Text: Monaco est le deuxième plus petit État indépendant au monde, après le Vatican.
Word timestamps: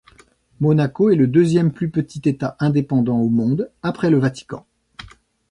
Monaco 0.61 1.11
est 1.11 1.15
le 1.15 1.27
deuxième 1.27 1.71
plus 1.71 1.91
petit 1.91 2.21
État 2.25 2.55
indépendant 2.57 3.19
au 3.19 3.29
monde, 3.29 3.69
après 3.83 4.09
le 4.09 4.17
Vatican. 4.17 4.65